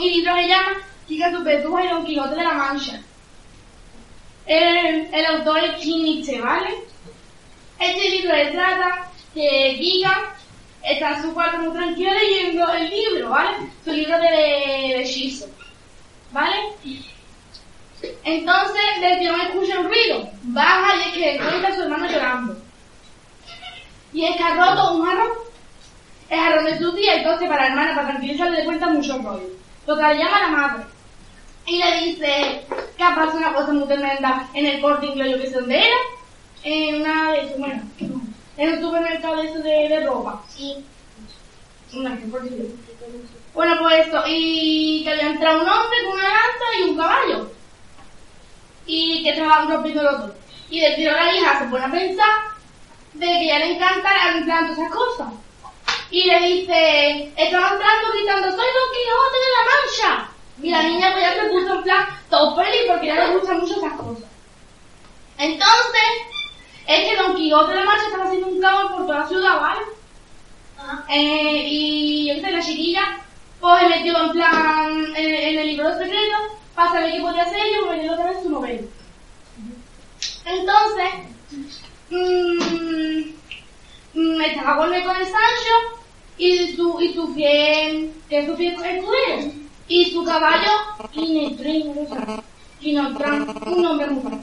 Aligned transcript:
Mi 0.00 0.08
libro 0.08 0.34
se 0.34 0.48
llama 0.48 0.78
Chica 1.06 1.30
Supertuja 1.30 1.84
y 1.84 1.88
Don 1.88 2.06
Quijote 2.06 2.34
de 2.34 2.42
la 2.42 2.54
Mancha. 2.54 3.02
El, 4.46 5.14
el 5.14 5.26
autor 5.26 5.58
es 5.58 5.84
Nietzsche, 5.84 6.40
¿vale? 6.40 6.70
Este 7.78 8.08
libro 8.08 8.34
se 8.34 8.46
trata 8.46 9.10
que 9.34 9.74
Giga 9.78 10.34
está 10.82 11.16
en 11.16 11.22
su 11.22 11.34
cuarto 11.34 11.58
muy 11.58 11.74
tranquilo 11.76 12.12
leyendo 12.14 12.72
el 12.72 12.88
libro, 12.88 13.28
¿vale? 13.28 13.50
Su 13.84 13.92
libro 13.92 14.18
de, 14.20 14.30
de 14.30 15.02
hechizo, 15.02 15.46
¿vale? 16.32 16.56
Entonces, 18.24 18.82
del 19.02 19.18
tirón 19.18 19.40
escucha 19.42 19.80
un 19.80 19.88
ruido, 19.88 20.30
baja 20.44 20.96
y 20.96 21.00
es 21.00 21.08
que 21.08 21.34
encuentra 21.34 21.68
a 21.68 21.74
su 21.74 21.82
hermano 21.82 22.10
llorando. 22.10 22.56
Y 24.14 24.24
es 24.24 24.34
que 24.34 24.42
ha 24.44 24.54
roto 24.54 24.94
un 24.94 25.04
jarrón, 25.04 25.30
el 26.30 26.40
jarrón 26.40 26.64
de 26.64 26.78
su 26.78 26.94
tía, 26.94 27.16
entonces 27.16 27.46
para 27.46 27.64
la 27.64 27.68
hermana, 27.68 27.94
para 27.94 28.08
tranquilizarle, 28.08 28.60
le 28.60 28.64
cuenta 28.64 28.86
mucho 28.86 29.18
rollo. 29.18 29.60
Total, 29.86 30.18
llama 30.18 30.36
a 30.36 30.40
la 30.40 30.48
madre 30.48 30.84
y 31.66 31.78
le 31.78 32.00
dice 32.00 32.66
que 32.96 33.02
ha 33.02 33.14
pasado 33.14 33.38
una 33.38 33.54
cosa 33.54 33.72
muy 33.72 33.86
tremenda 33.86 34.48
en 34.54 34.66
el 34.66 34.80
corte 34.80 35.06
inglés, 35.06 35.30
yo 35.30 35.40
que 35.40 35.46
sé 35.48 35.60
dónde 35.60 35.78
era, 35.78 35.96
en 36.64 37.00
una 37.00 37.32
de 37.32 37.54
bueno, 37.58 37.82
en 38.56 38.72
un 38.72 38.80
supermercado 38.80 39.42
eso 39.42 39.58
de, 39.60 39.88
de 39.88 40.06
ropa. 40.06 40.42
Sí. 40.48 40.84
Una 41.94 42.16
que. 42.16 42.26
Bueno, 43.54 43.76
pues 43.80 44.06
eso, 44.06 44.22
y 44.26 45.02
que 45.02 45.10
había 45.10 45.30
entrado 45.30 45.62
un 45.62 45.68
hombre 45.68 45.98
con 46.04 46.14
una 46.14 46.28
lanza 46.28 46.78
y 46.78 46.90
un 46.90 46.96
caballo. 46.96 47.50
Y 48.86 49.22
que 49.22 49.30
estaban 49.30 49.68
rompiendo 49.68 50.02
los 50.02 50.20
dos. 50.20 50.30
Y 50.70 50.80
del 50.80 50.96
tiro 50.96 51.12
la 51.12 51.34
hija 51.34 51.58
se 51.58 51.64
pone 51.66 51.84
a 51.84 51.90
pensar 51.90 52.30
de 53.14 53.26
que 53.26 53.46
ya 53.46 53.58
le 53.58 53.74
encantan 53.74 54.36
entrando 54.36 54.72
esas 54.72 54.90
cosas. 54.90 55.28
Y 56.10 56.24
le 56.24 56.40
dice, 56.40 57.32
estaba 57.36 57.70
entrando 57.70 58.12
gritando, 58.12 58.48
soy 58.50 58.56
Don 58.56 58.90
Quijote 58.92 59.38
de 59.38 59.50
la 59.50 59.70
Mancha. 59.70 60.28
Y 60.62 60.70
la 60.70 60.82
niña 60.82 61.12
pues 61.12 61.24
ya 61.24 61.34
se 61.34 61.48
puso 61.48 61.74
en 61.74 61.82
plan 61.82 62.06
todo 62.28 62.56
feliz 62.56 62.80
porque 62.88 63.06
ya 63.06 63.26
le 63.26 63.36
gustan 63.36 63.60
mucho 63.60 63.76
esas 63.76 63.92
cosas. 63.92 64.24
Entonces, 65.38 66.10
es 66.86 67.08
que 67.08 67.16
Don 67.16 67.36
Quijote 67.36 67.70
de 67.70 67.76
la 67.76 67.84
Mancha 67.84 68.06
estaba 68.06 68.24
haciendo 68.24 68.48
un 68.48 68.60
caos 68.60 68.92
por 68.92 69.06
toda 69.06 69.20
la 69.20 69.28
ciudad, 69.28 69.60
¿vale? 69.60 69.80
Ajá. 70.78 71.04
Eh, 71.08 71.62
y 71.66 72.40
sé, 72.40 72.50
la 72.50 72.60
chiquilla 72.60 73.02
pues 73.60 73.80
se 73.80 73.88
metió 73.88 74.18
en 74.18 74.30
plan 74.32 75.14
en, 75.14 75.34
en 75.34 75.58
el 75.58 75.66
libro 75.68 75.90
de 75.90 76.04
secretos 76.04 76.40
para 76.74 76.92
saber 76.92 77.12
qué 77.12 77.20
podía 77.20 77.42
hacer 77.42 77.66
y 77.66 77.88
venir 77.88 78.10
otra 78.10 78.30
vez 78.30 78.42
su 78.42 78.48
novela. 78.48 78.82
Entonces, 80.44 81.10
mmm, 82.10 83.30
mm, 84.14 84.40
estaba 84.40 84.76
con 84.78 84.94
el 84.94 85.04
Sancho 85.04 85.99
y 86.40 86.74
su, 86.74 86.98
y 87.00 87.12
su 87.12 87.28
fiel, 87.34 88.12
que 88.28 88.46
su 88.46 88.56
fiel 88.56 88.72
escudero, 88.72 89.52
y 89.88 90.06
su 90.06 90.24
caballo, 90.24 90.70
Inetrin, 91.12 91.88
no 91.88 92.06
sé, 92.06 92.42
Inotran, 92.80 93.46
un 93.66 93.82
nombre 93.82 94.06
muy 94.06 94.22
no. 94.22 94.40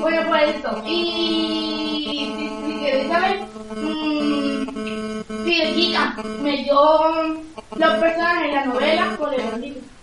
Bueno, 0.00 0.22
pues 0.28 0.54
esto. 0.54 0.82
Y 0.86 2.32
si, 2.64 2.78
queréis 2.80 3.08
saber, 3.08 3.40
mmm, 3.74 4.66
el 5.46 6.42
me 6.42 6.62
dio 6.62 6.80
los 7.76 7.94
personajes 7.98 8.48
en 8.48 8.54
la 8.54 8.64
novela, 8.64 9.16
pues 9.18 9.38
el 9.38 9.60
libro. 9.60 9.95